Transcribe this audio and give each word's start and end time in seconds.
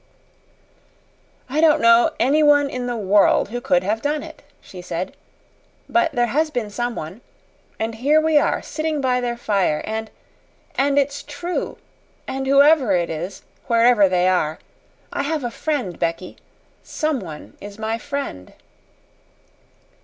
"I 1.47 1.61
don't 1.61 1.79
know 1.79 2.09
anyone 2.19 2.71
in 2.71 2.87
the 2.87 2.97
world 2.97 3.49
who 3.49 3.61
could 3.61 3.83
have 3.83 4.01
done 4.01 4.23
it," 4.23 4.41
she 4.59 4.81
said; 4.81 5.15
"but 5.87 6.11
there 6.13 6.25
has 6.25 6.49
been 6.49 6.71
someone. 6.71 7.21
And 7.79 7.93
here 7.93 8.19
we 8.19 8.39
are 8.39 8.63
sitting 8.63 8.99
by 8.99 9.21
their 9.21 9.37
fire 9.37 9.83
and 9.85 10.09
and 10.73 10.97
it's 10.97 11.21
true! 11.21 11.77
And 12.27 12.47
whoever 12.47 12.93
it 12.93 13.11
is 13.11 13.43
wherever 13.67 14.09
they 14.09 14.27
are 14.27 14.57
I 15.13 15.21
have 15.21 15.43
a 15.43 15.51
friend, 15.51 15.99
Becky 15.99 16.37
someone 16.81 17.55
is 17.61 17.77
my 17.77 17.99
friend." 17.99 18.53